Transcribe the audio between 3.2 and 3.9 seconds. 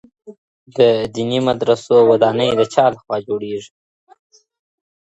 جوړیږي؟